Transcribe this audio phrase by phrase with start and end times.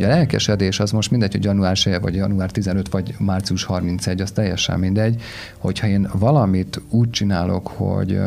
[0.00, 4.20] Ugye a lelkesedés az most mindegy, hogy január 1 vagy január 15 vagy március 31,
[4.20, 5.22] az teljesen mindegy,
[5.58, 8.20] hogyha én valamit úgy csinálok, hogy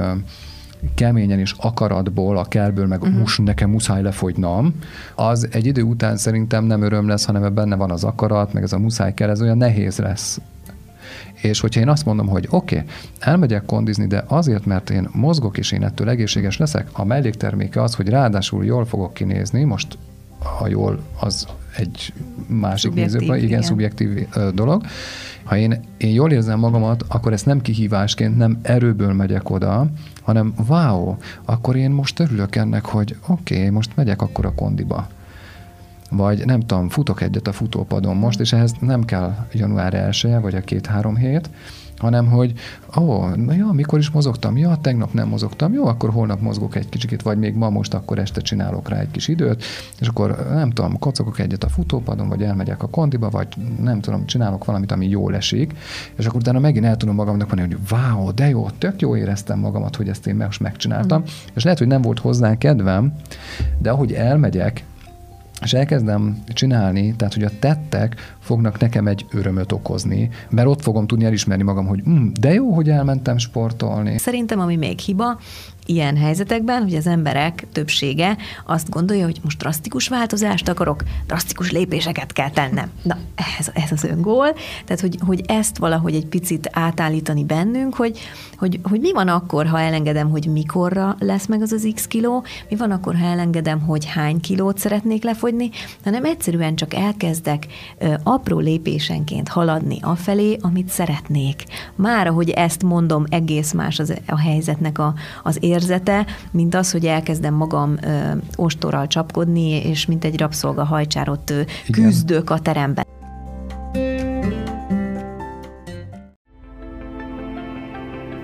[0.96, 3.18] keményen és akaratból, a kerből, meg uh-huh.
[3.20, 4.74] most nekem muszáj lefogynom,
[5.16, 8.74] az egy idő után szerintem nem öröm lesz, hanem benne van az akarat, meg ez
[8.74, 10.42] a muszáj kell, ez olyan nehéz lesz
[11.42, 15.58] és hogyha én azt mondom, hogy oké, okay, elmegyek kondizni, de azért, mert én mozgok,
[15.58, 19.98] és én ettől egészséges leszek, a mellékterméke az, hogy ráadásul jól fogok kinézni, most
[20.44, 22.14] ha jól, az egy
[22.48, 24.84] másik szubjektív, nézőpont, igen, igen, szubjektív dolog.
[25.44, 29.88] Ha én, én jól érzem magamat, akkor ezt nem kihívásként, nem erőből megyek oda,
[30.22, 35.08] hanem wow, akkor én most örülök ennek, hogy oké, okay, most megyek akkor a kondiba.
[36.10, 40.56] Vagy nem tudom, futok egyet a futópadon most, és ehhez nem kell január 1 vagy
[40.56, 41.50] a két-három hét,
[42.04, 42.54] hanem hogy
[43.00, 46.90] ó, oh, ja, mikor is mozogtam, ja, tegnap nem mozogtam, jó, akkor holnap mozgok egy
[46.90, 49.64] kicsit, vagy még ma most akkor este csinálok rá egy kis időt,
[50.00, 53.48] és akkor nem tudom, kocogok egyet a futópadon, vagy elmegyek a kondiba, vagy
[53.82, 55.74] nem tudom, csinálok valamit, ami jól esik,
[56.16, 59.60] és akkor utána megint el tudom magamnak mondani, hogy wow, de jó, tök jó éreztem
[59.60, 61.26] magamat, hogy ezt én most megcsináltam, mm.
[61.54, 63.14] és lehet, hogy nem volt hozzá kedvem,
[63.78, 64.84] de ahogy elmegyek,
[65.64, 71.08] és elkezdem csinálni, tehát hogy a tettek fognak nekem egy örömöt okozni, mert ott fogom
[71.08, 74.18] tudni elismerni magam, hogy mm, de jó, hogy elmentem sportolni.
[74.18, 75.40] Szerintem, ami még hiba,
[75.86, 82.34] ilyen helyzetekben, hogy az emberek többsége azt gondolja, hogy most drasztikus változást akarok, drasztikus lépéseket
[82.34, 82.92] kell tennem.
[83.02, 83.18] Na,
[83.60, 84.54] ez, ez az öngól.
[84.86, 88.20] Tehát, hogy, hogy ezt valahogy egy picit átállítani bennünk, hogy,
[88.58, 92.44] hogy, hogy mi van akkor, ha elengedem, hogy mikorra lesz meg az az x kiló,
[92.70, 95.70] mi van akkor, ha elengedem, hogy hány kilót szeretnék lefogyni,
[96.04, 97.68] hanem egyszerűen csak elkezdek
[97.98, 101.64] ö, apró lépésenként haladni afelé, amit szeretnék.
[101.96, 107.06] Már, ahogy ezt mondom, egész más az, a helyzetnek a, az érzete, mint az, hogy
[107.06, 111.62] elkezdem magam ö, ostorral csapkodni, és mint egy rabszolga hajcsárot ö,
[111.92, 113.06] küzdök a teremben.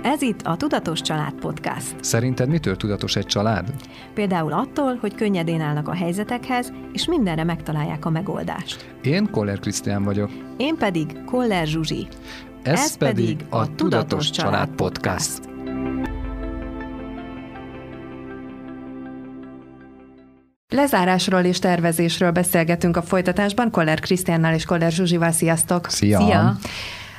[0.03, 1.95] Ez itt a Tudatos Család Podcast.
[2.01, 3.73] Szerinted mitől tudatos egy család?
[4.13, 8.95] Például attól, hogy könnyedén állnak a helyzetekhez, és mindenre megtalálják a megoldást.
[9.01, 10.29] Én Koller Krisztián vagyok.
[10.57, 12.07] Én pedig Koller Zsuzsi.
[12.63, 15.48] Ez, Ez pedig a Tudatos, Tudatos Család Podcast.
[20.71, 25.31] Lezárásról és tervezésről beszélgetünk a folytatásban Koller Krisztiánnal és Koller Zsuzsival.
[25.31, 25.89] Sziasztok!
[25.89, 26.19] Szia!
[26.19, 26.57] Szia!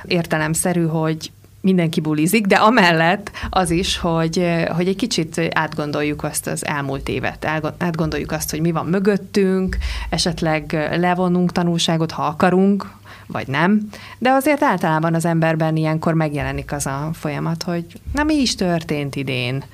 [0.04, 1.30] Értelemszerű, hogy
[1.60, 7.44] mindenki bulizik, de amellett az is, hogy, hogy egy kicsit átgondoljuk azt az elmúlt évet,
[7.78, 9.76] átgondoljuk azt, hogy mi van mögöttünk,
[10.10, 12.90] esetleg levonunk tanulságot, ha akarunk,
[13.26, 13.88] vagy nem.
[14.18, 19.16] De azért általában az emberben ilyenkor megjelenik az a folyamat, hogy na mi is történt
[19.16, 19.64] idén,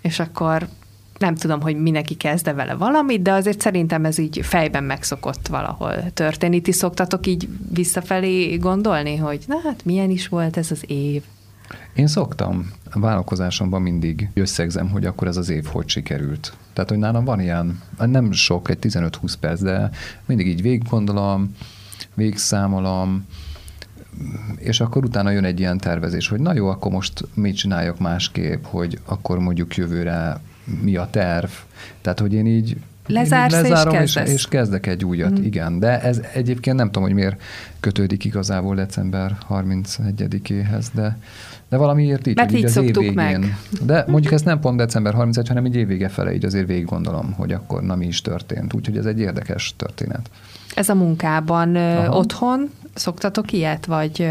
[0.00, 0.68] és akkor
[1.18, 6.12] nem tudom, hogy mindenki kezde vele valamit, de azért szerintem ez így fejben megszokott valahol
[6.12, 6.60] történni.
[6.60, 11.22] Ti szoktatok így visszafelé gondolni, hogy na hát milyen is volt ez az év?
[11.94, 12.70] Én szoktam.
[12.90, 16.52] A vállalkozásomban mindig összegzem, hogy akkor ez az év hogy sikerült.
[16.72, 19.90] Tehát, hogy nálam van ilyen, nem sok, egy 15-20 perc, de
[20.26, 21.54] mindig így végig gondolom,
[22.14, 23.26] végigszámolom,
[24.58, 28.64] és akkor utána jön egy ilyen tervezés, hogy na jó, akkor most mit csináljak másképp,
[28.64, 30.40] hogy akkor mondjuk jövőre
[30.82, 31.50] mi a terv.
[32.00, 35.44] Tehát, hogy én így Lezársz lezárom, és, és, és kezdek egy újat, mm.
[35.44, 35.78] igen.
[35.78, 37.42] De ez egyébként nem tudom, hogy miért
[37.80, 41.18] kötődik igazából december 31-éhez, de,
[41.68, 43.14] de valamiért így, Mert így, így az év végén.
[43.14, 43.56] Meg.
[43.82, 47.32] De mondjuk ez nem pont december 31, hanem egy évvége fele, így azért végig gondolom,
[47.32, 48.74] hogy akkor na mi is történt.
[48.74, 50.30] Úgyhogy ez egy érdekes történet.
[50.74, 52.16] Ez a munkában Aha.
[52.18, 54.28] otthon szoktatok ilyet, vagy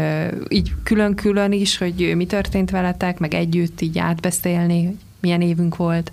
[0.48, 6.12] így külön-külön is, hogy mi történt veletek, meg együtt így átbeszélni, hogy milyen évünk volt?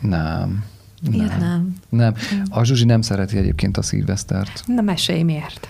[0.00, 0.64] Nem.
[1.12, 1.74] Ilyet nem.
[1.88, 2.14] Nem.
[2.50, 4.62] A Zsuzsi nem szereti egyébként a szilvesztert.
[4.66, 5.68] Na mesélj, miért?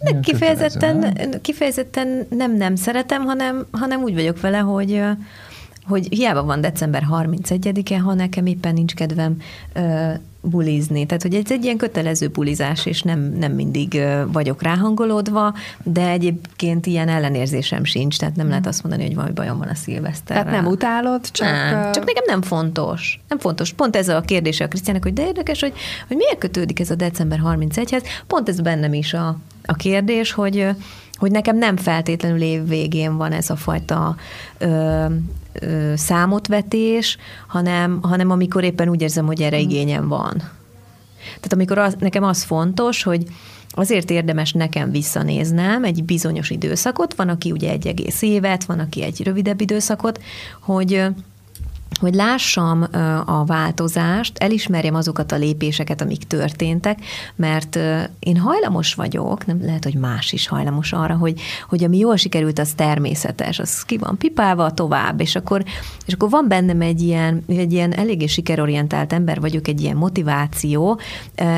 [0.00, 5.02] Nem, kifejezetten, kifejezetten nem nem szeretem, hanem, hanem úgy vagyok vele, hogy
[5.84, 9.36] hogy hiába van december 31-e, ha nekem éppen nincs kedvem
[9.72, 10.10] ö,
[10.48, 11.06] bulizni.
[11.06, 14.02] Tehát, hogy ez egy ilyen kötelező bulizás, és nem, nem mindig
[14.32, 19.58] vagyok ráhangolódva, de egyébként ilyen ellenérzésem sincs, tehát nem lehet azt mondani, hogy valami bajom
[19.58, 20.44] van a szilveszterrel.
[20.44, 21.48] Tehát nem utálod, csak...
[21.48, 23.20] Nem, csak nekem nem fontos.
[23.28, 23.72] Nem fontos.
[23.72, 25.72] Pont ez a kérdése a Krisztiának, hogy de érdekes, hogy,
[26.08, 28.02] hogy miért kötődik ez a december 31-hez.
[28.26, 30.68] Pont ez bennem is a, a kérdés, hogy
[31.18, 34.16] hogy nekem nem feltétlenül év végén van ez a fajta
[34.58, 35.04] ö,
[35.94, 37.16] számotvetés,
[37.46, 39.60] hanem, hanem amikor éppen úgy érzem, hogy erre mm.
[39.60, 40.36] igényem van.
[41.18, 43.22] Tehát amikor az, nekem az fontos, hogy
[43.70, 49.02] azért érdemes nekem visszanéznem egy bizonyos időszakot, van, aki ugye egy egész évet, van, aki
[49.02, 50.22] egy rövidebb időszakot,
[50.60, 51.04] hogy
[52.00, 52.86] hogy lássam
[53.24, 56.98] a változást, elismerjem azokat a lépéseket, amik történtek,
[57.36, 57.78] mert
[58.18, 62.58] én hajlamos vagyok, nem lehet, hogy más is hajlamos arra, hogy, hogy ami jól sikerült,
[62.58, 65.64] az természetes, az ki van pipálva tovább, és akkor,
[66.06, 71.00] és akkor van bennem egy ilyen, egy ilyen eléggé sikerorientált ember vagyok, egy ilyen motiváció,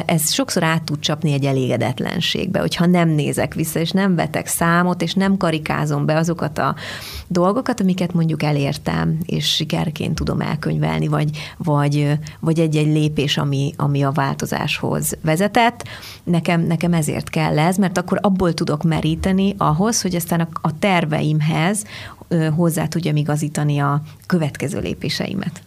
[0.07, 5.03] ez sokszor át tud csapni egy elégedetlenségbe, hogyha nem nézek vissza, és nem vetek számot,
[5.03, 6.75] és nem karikázom be azokat a
[7.29, 14.03] dolgokat, amiket mondjuk elértem, és sikerként tudom elkönyvelni, vagy, vagy, vagy egy-egy lépés, ami, ami
[14.03, 15.89] a változáshoz vezetett.
[16.25, 20.79] Nekem, nekem ezért kell ez, mert akkor abból tudok meríteni ahhoz, hogy aztán a, a
[20.79, 21.85] terveimhez
[22.57, 25.63] hozzá tudjam igazítani a következő lépéseimet.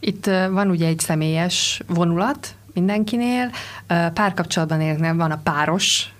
[0.00, 3.50] Itt van ugye egy személyes vonulat mindenkinél,
[3.86, 6.11] párkapcsolatban van a páros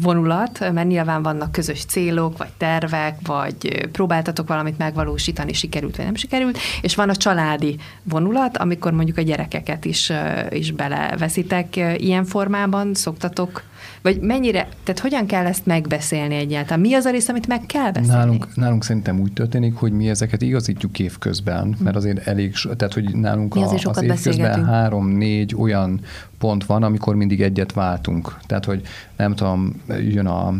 [0.00, 6.14] vonulat, mert nyilván vannak közös célok, vagy tervek, vagy próbáltatok valamit megvalósítani, sikerült vagy nem
[6.14, 10.12] sikerült, és van a családi vonulat, amikor mondjuk a gyerekeket is,
[10.50, 13.62] is beleveszitek ilyen formában, szoktatok
[14.02, 16.80] vagy mennyire, tehát hogyan kell ezt megbeszélni egyáltalán?
[16.80, 18.18] Mi az a rész, amit meg kell beszélni?
[18.18, 23.14] Nálunk, nálunk szerintem úgy történik, hogy mi ezeket igazítjuk évközben, mert azért elég, tehát hogy
[23.14, 26.00] nálunk a, az, az évközben három-négy olyan
[26.38, 28.38] pont van, amikor mindig egyet váltunk.
[28.46, 28.82] Tehát, hogy
[29.16, 30.54] nem tudom, jön a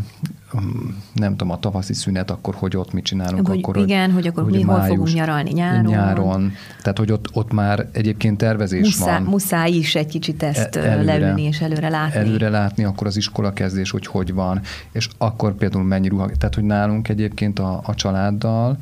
[1.12, 3.48] nem tudom, a tavaszi szünet, akkor hogy ott mit csinálunk.
[3.48, 5.84] Hogy akkor, igen, hogy, hogy akkor hogy mi május, hol fogunk nyaralni nyáron.
[5.84, 6.52] Nyáron.
[6.82, 9.22] Tehát, hogy ott, ott már egyébként tervezés muszáj, van.
[9.22, 12.18] Muszáj is egy kicsit ezt előre, leülni és előre látni.
[12.18, 14.60] Előre látni, akkor az iskola kezdés, hogy hogy van,
[14.92, 16.30] és akkor például mennyi ruha.
[16.38, 18.78] Tehát, hogy nálunk egyébként a, a családdal,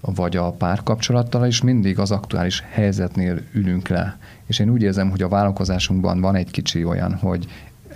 [0.00, 4.18] vagy a párkapcsolattal is mindig az aktuális helyzetnél ülünk le.
[4.46, 7.46] És én úgy érzem, hogy a vállalkozásunkban van egy kicsi olyan, hogy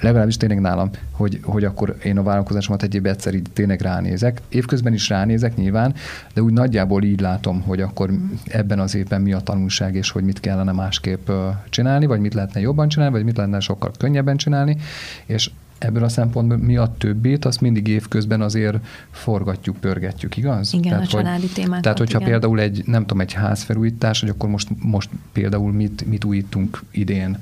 [0.00, 4.41] legalábbis tényleg nálam, hogy, hogy akkor én a vállalkozásomat egy egyszer így tényleg ránézek.
[4.49, 5.94] Évközben is ránézek nyilván,
[6.35, 8.11] de úgy nagyjából így látom, hogy akkor
[8.44, 11.31] ebben az évben mi a tanulság, és hogy mit kellene másképp
[11.69, 14.76] csinálni, vagy mit lehetne jobban csinálni, vagy mit lehetne sokkal könnyebben csinálni,
[15.26, 18.76] és ebből a szempontból mi a többét, azt mindig évközben azért
[19.11, 20.73] forgatjuk, pörgetjük, igaz?
[20.73, 21.82] Igen, tehát, a családi hogy, témákat.
[21.82, 22.31] Tehát, hogyha igen.
[22.31, 27.38] például egy, nem tudom, egy házfelújítás, hogy akkor most, most például mit, mit újítunk idén,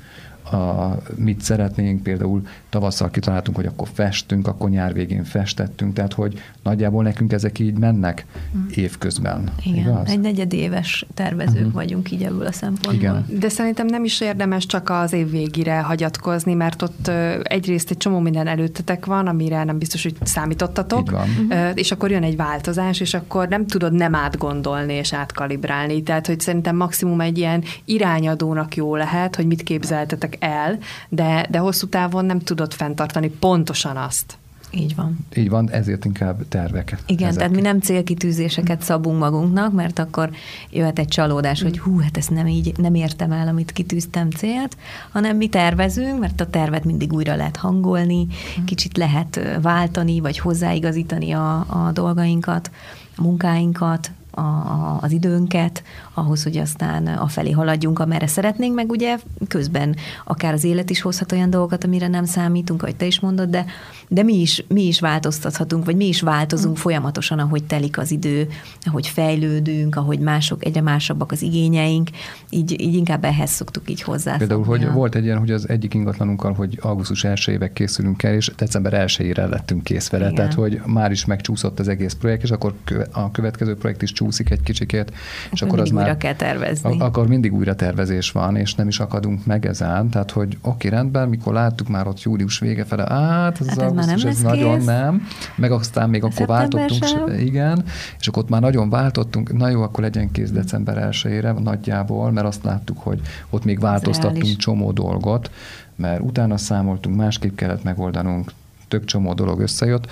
[0.51, 6.41] a, mit szeretnénk, például tavasszal kitaláltunk, hogy akkor festünk, akkor nyár végén festettünk, tehát hogy
[6.63, 8.25] nagyjából nekünk ezek így mennek
[8.57, 8.65] mm.
[8.75, 9.51] évközben.
[9.63, 10.09] Igen, igaz?
[10.09, 11.73] egy negyedéves tervezők uh-huh.
[11.73, 12.93] vagyunk így ebből a szempontból.
[12.93, 13.25] Igen.
[13.39, 17.07] De szerintem nem is érdemes csak az év végére hagyatkozni, mert ott
[17.43, 21.27] egyrészt egy csomó minden előttetek van, amire nem biztos, hogy számítottatok, így van.
[21.29, 21.71] Uh-huh.
[21.73, 26.03] és akkor jön egy változás, és akkor nem tudod nem átgondolni és átkalibrálni.
[26.03, 30.77] Tehát, hogy szerintem maximum egy ilyen irányadónak jó lehet, hogy mit képzeltetek el,
[31.09, 34.37] de, de hosszú távon nem tudod fenntartani pontosan azt.
[34.71, 35.17] Így van.
[35.35, 36.97] Így van, ezért inkább tervek.
[37.05, 37.39] Igen, ezek.
[37.39, 40.29] tehát mi nem célkitűzéseket szabunk magunknak, mert akkor
[40.69, 44.77] jöhet egy csalódás, hogy hú, hát ezt nem így, nem értem el, amit kitűztem célt,
[45.11, 48.27] hanem mi tervezünk, mert a tervet mindig újra lehet hangolni,
[48.65, 52.71] kicsit lehet váltani, vagy hozzáigazítani a, a dolgainkat,
[53.15, 55.83] a munkáinkat, a, az időnket,
[56.13, 59.17] ahhoz, hogy aztán afelé haladjunk, amerre szeretnénk, meg ugye
[59.47, 59.95] közben
[60.25, 63.65] akár az élet is hozhat olyan dolgokat, amire nem számítunk, ahogy te is mondod, de,
[64.11, 66.81] de mi, is, mi is változtathatunk, vagy mi is változunk mm.
[66.81, 68.47] folyamatosan, ahogy telik az idő,
[68.83, 72.09] ahogy fejlődünk, ahogy mások, egyre másabbak az igényeink,
[72.49, 74.37] így, így inkább ehhez szoktuk így hozzá.
[74.37, 74.91] Például, hogy ja.
[74.91, 79.33] volt egy ilyen, hogy az egyik ingatlanunkkal, hogy augusztus 1 készülünk el, és december 1
[79.35, 80.35] lettünk kész vele, Igen.
[80.35, 82.73] tehát hogy már is megcsúszott az egész projekt, és akkor
[83.11, 85.11] a következő projekt is csúszik egy kicsikét,
[85.51, 86.99] és akkor az már újra kell tervezni.
[86.99, 90.09] Akkor mindig újra tervezés van, és nem is akadunk meg ezen.
[90.09, 93.98] Tehát, hogy oké, rendben, mikor láttuk már ott július vége fele, hát ez hát az
[93.99, 94.85] ez augusztus, ez nagyon kész.
[94.85, 95.27] nem.
[95.55, 97.39] Meg aztán még akkor váltottunk, sem.
[97.39, 97.83] igen,
[98.19, 102.47] és akkor ott már nagyon váltottunk, na jó, akkor legyen kész december 1 nagyjából, mert
[102.47, 105.51] azt láttuk, hogy ott még változtattunk csomó dolgot,
[105.95, 108.51] mert utána számoltunk, másképp kellett megoldanunk,
[108.89, 110.07] tök csomó dolog összejött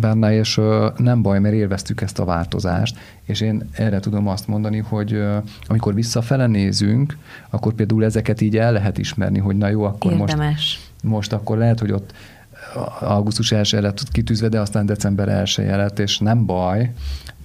[0.00, 0.60] benne, és
[0.96, 5.22] nem baj, mert élveztük ezt a változást, és én erre tudom azt mondani, hogy
[5.66, 7.16] amikor visszafele nézünk,
[7.50, 10.36] akkor például ezeket így el lehet ismerni, hogy na jó, akkor Érdemes.
[10.38, 12.12] most, most akkor lehet, hogy ott
[13.00, 16.92] augusztus 1 lett kitűzve, de aztán december 1 lett, és nem baj,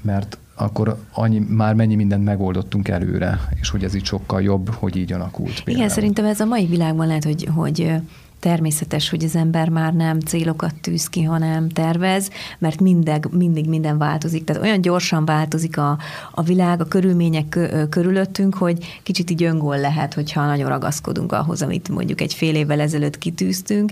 [0.01, 4.95] mert akkor annyi, már mennyi mindent megoldottunk előre, és hogy ez így sokkal jobb, hogy
[4.95, 5.53] így alakult.
[5.53, 5.77] Például.
[5.77, 7.91] Igen, szerintem ez a mai világban lehet, hogy, hogy
[8.39, 13.97] természetes, hogy az ember már nem célokat tűz ki, hanem tervez, mert mindig, mindig minden
[13.97, 14.43] változik.
[14.43, 15.97] Tehát olyan gyorsan változik a,
[16.31, 17.59] a világ, a körülmények
[17.89, 22.79] körülöttünk, hogy kicsit így öngól lehet, hogyha nagyon ragaszkodunk ahhoz, amit mondjuk egy fél évvel
[22.79, 23.91] ezelőtt kitűztünk,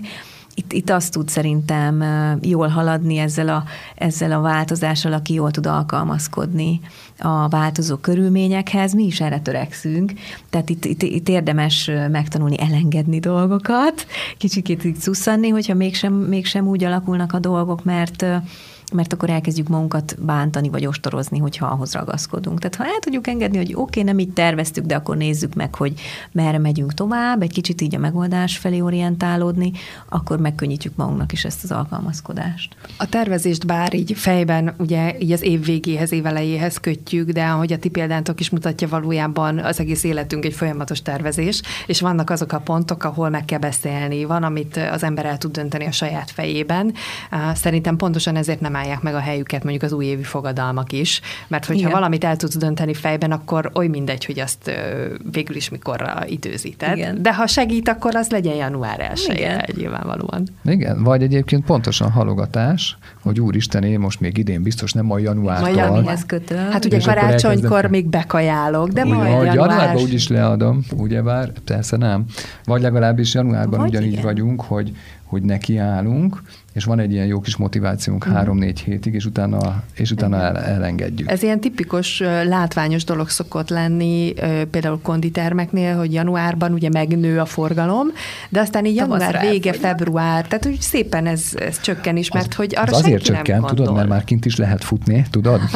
[0.58, 2.04] itt, itt azt tud szerintem
[2.42, 6.80] jól haladni ezzel a, ezzel a változással, aki jól tud alkalmazkodni
[7.18, 8.92] a változó körülményekhez.
[8.92, 10.12] Mi is erre törekszünk,
[10.50, 14.06] tehát itt, itt, itt érdemes megtanulni elengedni dolgokat,
[14.38, 18.24] kicsikét így szusszanni, hogyha mégsem, mégsem úgy alakulnak a dolgok, mert
[18.92, 22.58] mert akkor elkezdjük magunkat bántani vagy ostorozni, hogyha ahhoz ragaszkodunk.
[22.58, 25.74] Tehát ha el tudjuk engedni, hogy oké, okay, nem így terveztük, de akkor nézzük meg,
[25.74, 26.00] hogy
[26.32, 29.72] merre megyünk tovább, egy kicsit így a megoldás felé orientálódni,
[30.08, 32.76] akkor megkönnyítjük magunknak is ezt az alkalmazkodást.
[32.98, 37.72] A tervezést bár így fejben, ugye így az év végéhez, év elejéhez kötjük, de ahogy
[37.72, 42.52] a ti példántok is mutatja, valójában az egész életünk egy folyamatos tervezés, és vannak azok
[42.52, 44.24] a pontok, ahol meg kell beszélni.
[44.24, 46.94] Van, amit az ember el tud dönteni a saját fejében.
[47.54, 51.80] Szerintem pontosan ezért nem állják meg a helyüket mondjuk az újévi fogadalmak is, mert hogyha
[51.80, 51.92] Igen.
[51.92, 54.70] valamit el tudsz dönteni fejben, akkor oly mindegy, hogy azt
[55.32, 56.96] végül is mikorra időzíted.
[56.96, 57.22] Igen.
[57.22, 60.48] De ha segít, akkor az legyen január 1 nyilvánvalóan.
[60.64, 65.66] Igen, vagy egyébként pontosan halogatás, hogy úristen, én most még idén biztos nem a januártól.
[65.66, 66.70] Majd januárhez kötöm.
[66.70, 69.54] Hát ugye karácsonykor még bekajálok, de majd január...
[69.54, 72.24] Januárban úgyis leadom, ugyebár, persze nem.
[72.64, 74.24] Vagy legalábbis januárban vagy ugyanígy igen.
[74.24, 74.92] vagyunk, hogy
[75.28, 76.42] hogy nekiállunk,
[76.78, 78.32] és van egy ilyen jó kis motivációnk mm.
[78.32, 81.30] három-négy hétig, és utána, és utána el, elengedjük.
[81.30, 84.32] Ez ilyen tipikus látványos dolog szokott lenni,
[84.70, 88.06] például konditermeknél, hogy januárban ugye megnő a forgalom,
[88.48, 92.54] de aztán így január vége, február, tehát hogy szépen ez, ez csökken is, mert az,
[92.54, 95.60] hogy arra az azért csökken, nem tudod, mert már kint is lehet futni, tudod?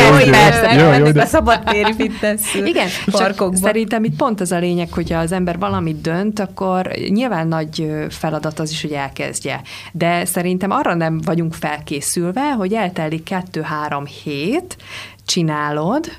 [0.00, 1.22] jó, persze, jó, jó, de...
[1.22, 6.00] a szabadtéri fitness Igen, csak szerintem itt pont az a lényeg, hogyha az ember valamit
[6.00, 9.60] dönt, akkor nyilván nagy feladat az is, hogy elkezdje
[9.92, 14.76] de szerintem arra nem vagyunk felkészülve, hogy eltelik kettő-három hét,
[15.24, 16.10] csinálod,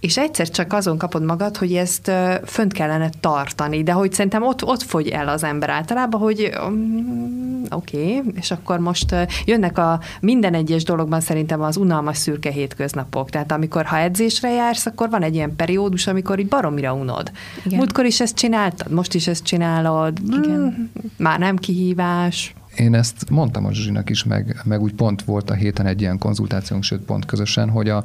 [0.00, 2.10] és egyszer csak azon kapod magad, hogy ezt
[2.44, 7.62] fönt kellene tartani, de hogy szerintem ott, ott fogy el az ember általában, hogy um,
[7.70, 9.14] oké, okay, és akkor most
[9.44, 13.30] jönnek a minden egyes dologban szerintem az unalmas szürke hétköznapok.
[13.30, 17.30] Tehát amikor ha edzésre jársz, akkor van egy ilyen periódus, amikor így baromira unod.
[17.64, 17.78] Igen.
[17.78, 20.90] Múltkor is ezt csináltad, most is ezt csinálod, Igen.
[21.16, 22.54] már nem kihívás.
[22.80, 26.18] Én ezt mondtam a Zsuzsinak is, meg, meg úgy pont volt a héten egy ilyen
[26.18, 28.04] konzultációnk, sőt pont közösen, hogy a,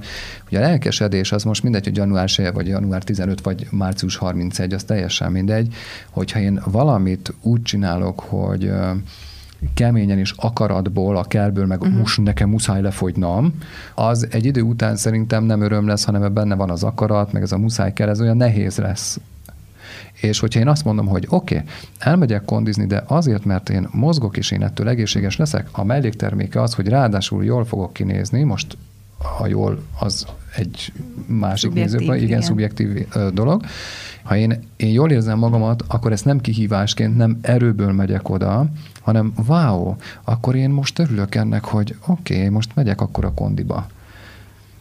[0.50, 4.74] hogy a lelkesedés az most mindegy, hogy január 1 vagy január 15 vagy március 31,
[4.74, 5.74] az teljesen mindegy,
[6.10, 8.72] hogyha én valamit úgy csinálok, hogy
[9.74, 11.98] keményen és akaratból, a kelből, meg uh-huh.
[11.98, 13.54] most nekem muszáj lefogynom,
[13.96, 17.52] az egy idő után szerintem nem öröm lesz, hanem benne van az akarat, meg ez
[17.52, 19.20] a muszáj kell, ez olyan nehéz lesz
[20.22, 21.68] és hogyha én azt mondom, hogy oké, okay,
[22.00, 26.74] elmegyek kondizni, de azért, mert én mozgok, és én ettől egészséges leszek, a mellékterméke az,
[26.74, 28.78] hogy ráadásul jól fogok kinézni, most
[29.38, 30.26] ha jól, az
[30.56, 30.94] egy
[31.28, 33.64] másik nézőben, igen, igen, szubjektív dolog.
[34.24, 38.66] Ha én, én jól érzem magamat, akkor ezt nem kihívásként, nem erőből megyek oda,
[39.02, 43.88] hanem wow, akkor én most örülök ennek, hogy oké, okay, most megyek akkor a kondiba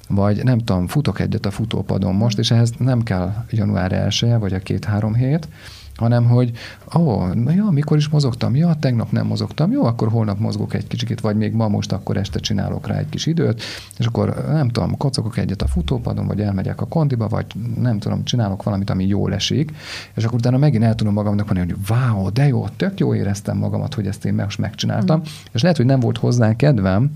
[0.09, 4.53] vagy nem tudom, futok egyet a futópadon most, és ehhez nem kell január 1 vagy
[4.53, 5.49] a két-három hét,
[5.97, 6.51] hanem hogy
[6.97, 8.57] ó, oh, ja, mikor is mozogtam?
[8.57, 9.73] Ja, tegnap nem mozogtam.
[9.73, 13.09] Jó, akkor holnap mozgok egy kicsit, vagy még ma most akkor este csinálok rá egy
[13.09, 13.63] kis időt,
[13.99, 17.47] és akkor nem tudom, kocogok egyet a futópadon, vagy elmegyek a kondiba, vagy
[17.81, 19.73] nem tudom, csinálok valamit, ami jól esik,
[20.15, 23.57] és akkor utána megint el tudom magamnak mondani, hogy wow, de jó, tök jó éreztem
[23.57, 25.23] magamat, hogy ezt én most megcsináltam, mm.
[25.53, 27.13] és lehet, hogy nem volt hozzá kedvem,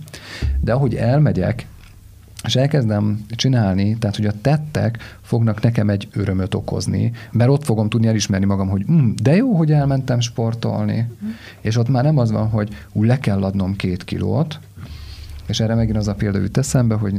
[0.61, 1.66] de ahogy elmegyek,
[2.45, 7.88] és elkezdem csinálni, tehát hogy a tettek fognak nekem egy örömöt okozni, mert ott fogom
[7.88, 11.28] tudni elismerni magam, hogy mm, de jó, hogy elmentem sportolni, mm.
[11.61, 14.59] és ott már nem az van, hogy úgy le kell adnom két kilót,
[15.48, 17.14] és erre megint az a példa jut eszembe, hogy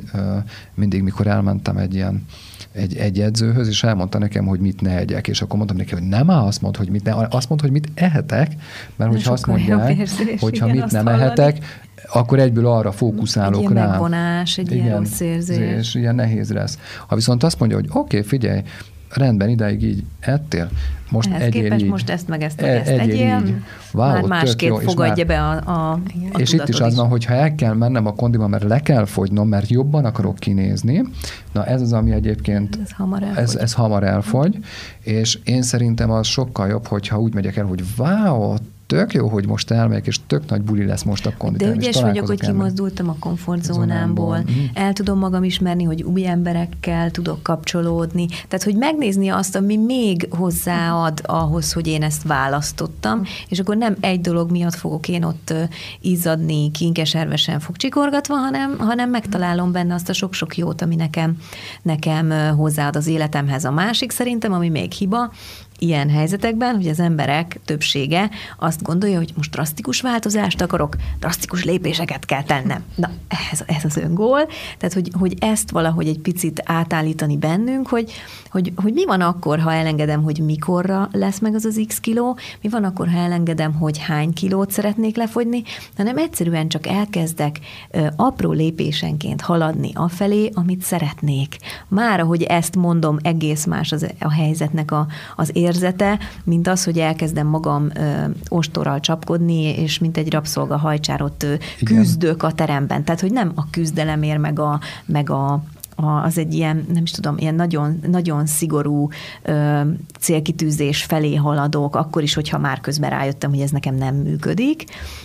[0.73, 2.25] mindig, mikor elmentem egy ilyen
[2.71, 6.03] egy, egy edzőhöz, és elmondta nekem, hogy mit ne egyek, és akkor mondtam neki, hogy
[6.03, 8.51] nem áll azt mond, hogy mit ne, azt mond, hogy mit ehetek,
[8.95, 11.23] mert hogyha azt mondják, érzés, hogyha igen, mit nem hallani.
[11.23, 13.83] ehetek, akkor egyből arra fókuszálok egy rá.
[13.83, 15.95] Egy megvonás, egy igen, ilyen rossz érzés.
[15.95, 16.77] ilyen nehéz lesz.
[17.07, 18.61] Ha viszont azt mondja, hogy oké, okay, figyelj,
[19.09, 20.69] rendben, idáig így ettél,
[21.09, 21.89] most Ehhez egyél képest így.
[21.89, 23.53] most ezt meg ezt meg ezt egyél, így.
[23.93, 25.91] Wow, már másképp jó, fogadja már, be a, a,
[26.33, 28.79] a És itt is az van, hogy ha el kell mennem a kondiba, mert le
[28.79, 31.03] kell fogynom, mert jobban akarok kinézni,
[31.51, 34.57] na ez az, ami egyébként ez hamar elfogy, ez, ez hamar elfogy
[34.99, 38.55] és én szerintem az sokkal jobb, hogyha úgy megyek el, hogy wow,
[38.89, 41.69] tök jó, hogy most elmegyek, és tök nagy buli lesz most a konditán.
[41.69, 44.65] De ügyes vagyok, hogy kimozdultam a komfortzónámból, mm.
[44.73, 50.27] el tudom magam ismerni, hogy új emberekkel tudok kapcsolódni, tehát hogy megnézni azt, ami még
[50.31, 55.53] hozzáad ahhoz, hogy én ezt választottam, és akkor nem egy dolog miatt fogok én ott
[56.01, 61.37] izzadni, kinkeservesen fog csikorgatva, hanem, hanem megtalálom benne azt a sok-sok jót, ami nekem,
[61.81, 63.65] nekem hozzáad az életemhez.
[63.65, 65.31] A másik szerintem, ami még hiba,
[65.79, 72.25] ilyen helyzetekben, hogy az emberek többsége azt gondolja, hogy most drasztikus változást akarok, drasztikus lépéseket
[72.25, 72.83] kell tennem.
[72.95, 73.09] Na,
[73.51, 74.47] ez, ez az öngól.
[74.77, 78.11] Tehát, hogy, hogy ezt valahogy egy picit átállítani bennünk, hogy,
[78.51, 82.37] hogy, hogy mi van akkor, ha elengedem, hogy mikorra lesz meg az az x kiló,
[82.61, 85.63] mi van akkor, ha elengedem, hogy hány kilót szeretnék lefogyni,
[85.97, 87.59] hanem egyszerűen csak elkezdek
[87.91, 91.57] ö, apró lépésenként haladni afelé, amit szeretnék.
[91.89, 96.99] Már, ahogy ezt mondom, egész más az, a helyzetnek a, az érzete, mint az, hogy
[96.99, 101.53] elkezdem magam ö, ostorral csapkodni, és mint egy rabszolga hajcsárot ö,
[101.83, 103.03] küzdök a teremben.
[103.03, 105.63] Tehát, hogy nem a küzdelemért, meg a, meg a
[105.99, 109.09] az egy ilyen, nem is tudom, ilyen nagyon, nagyon szigorú
[109.41, 109.81] ö,
[110.19, 114.83] célkitűzés felé haladok, akkor is, hogyha már közben rájöttem, hogy ez nekem nem működik,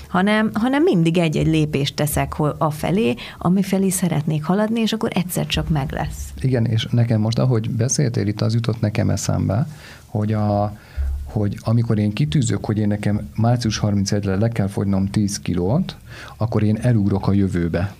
[0.09, 5.47] hanem, hanem mindig egy-egy lépést teszek a felé, ami felé szeretnék haladni, és akkor egyszer
[5.47, 6.33] csak meg lesz.
[6.41, 9.69] Igen, és nekem most, ahogy beszéltél, itt az jutott nekem eszembe,
[10.07, 10.77] hogy a,
[11.25, 15.97] hogy amikor én kitűzök, hogy én nekem március 31-re le kell fogynom 10 kilót,
[16.37, 17.95] akkor én elugrok a jövőbe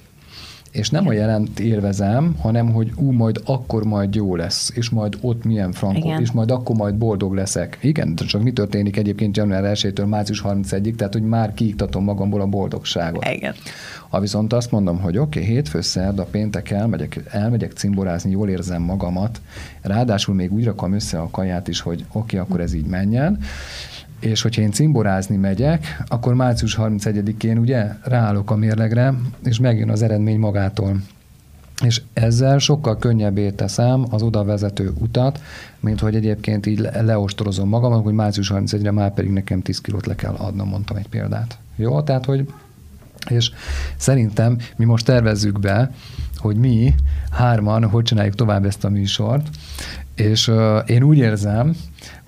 [0.75, 5.19] és nem a jelent élvezem, hanem hogy ú, majd akkor majd jó lesz, és majd
[5.21, 7.79] ott milyen frankó, és majd akkor majd boldog leszek.
[7.81, 12.47] Igen, csak mi történik egyébként január 1-től március 31-ig, tehát hogy már kiiktatom magamból a
[12.47, 13.29] boldogságot.
[13.29, 13.55] Igen.
[14.09, 18.83] Ha viszont azt mondom, hogy oké, okay, hétfő, szerda, péntek elmegyek, elmegyek cimborázni, jól érzem
[18.83, 19.41] magamat,
[19.83, 23.39] ráadásul még úgy rakom össze a kaját is, hogy oké, okay, akkor ez így menjen,
[24.25, 29.15] és hogyha én cimborázni megyek, akkor március 31-én ugye ráállok a mérlegre,
[29.45, 31.01] és megjön az eredmény magától.
[31.85, 35.41] És ezzel sokkal könnyebbé teszem az oda vezető utat,
[35.81, 40.15] mint hogy egyébként így leostorozom magam, hogy március 31-re már pedig nekem 10 kilót le
[40.15, 41.59] kell adnom, mondtam egy példát.
[41.77, 42.49] Jó, tehát hogy
[43.31, 43.51] és
[43.97, 45.91] szerintem mi most tervezzük be,
[46.37, 46.95] hogy mi
[47.31, 49.49] hárman hogy csináljuk tovább ezt a műsort,
[50.15, 51.75] és uh, én úgy érzem,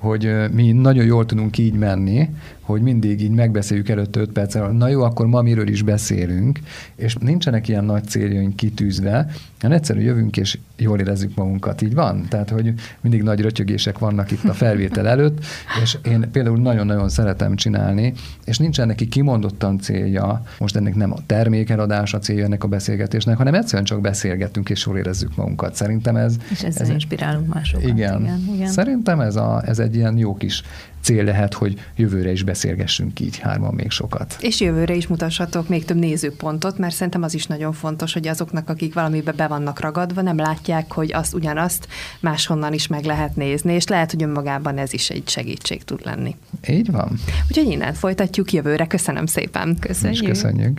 [0.07, 2.29] hogy mi nagyon jól tudunk így menni,
[2.67, 6.59] hogy mindig így megbeszéljük előtte 5 perccel, na jó, akkor ma miről is beszélünk,
[6.97, 9.31] és nincsenek ilyen nagy céljaink kitűzve,
[9.61, 11.83] hanem egyszerűen jövünk és jól érezzük magunkat.
[11.83, 12.27] Így van?
[12.29, 15.45] Tehát, hogy mindig nagy rötyögések vannak itt a felvétel előtt,
[15.83, 18.13] és én például nagyon-nagyon szeretem csinálni,
[18.45, 23.37] és nincsen neki kimondottan célja, most ennek nem a termékeladás a célja ennek a beszélgetésnek,
[23.37, 25.75] hanem egyszerűen csak beszélgetünk és jól érezzük magunkat.
[25.75, 26.37] Szerintem ez...
[26.50, 27.89] És ezzel ez, inspirálunk másokat.
[27.89, 28.21] Igen.
[28.21, 28.69] igen, igen.
[28.69, 30.63] Szerintem ez, a, ez egy ilyen jó kis
[31.07, 34.36] cél lehet, hogy jövőre is beszélgessünk így hárman még sokat.
[34.40, 38.69] És jövőre is mutassatok még több nézőpontot, mert szerintem az is nagyon fontos, hogy azoknak,
[38.69, 41.88] akik valamibe be vannak ragadva, nem látják, hogy azt ugyanazt
[42.21, 46.36] máshonnan is meg lehet nézni, és lehet, hogy önmagában ez is egy segítség tud lenni.
[46.69, 47.19] Így van.
[47.49, 48.86] Úgyhogy innen folytatjuk jövőre.
[48.86, 49.76] Köszönöm szépen.
[49.80, 50.23] Köszönjük.
[50.23, 50.78] És köszönjük.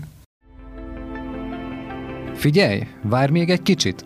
[2.36, 4.06] Figyelj, várj még egy kicsit!